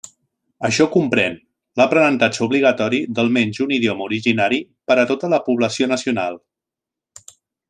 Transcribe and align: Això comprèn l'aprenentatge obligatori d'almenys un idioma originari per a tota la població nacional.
Això 0.69 0.85
comprèn 0.93 1.35
l'aprenentatge 1.81 2.43
obligatori 2.47 3.01
d'almenys 3.19 3.61
un 3.67 3.77
idioma 3.79 4.07
originari 4.09 4.63
per 4.89 4.99
a 5.03 5.07
tota 5.13 5.31
la 5.37 5.43
població 5.51 5.91
nacional. 5.97 6.45